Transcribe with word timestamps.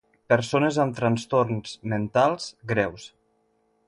Persones 0.31 0.77
amb 0.83 0.95
trastorns 0.99 1.75
mentals 1.93 2.47
greus. 2.73 3.07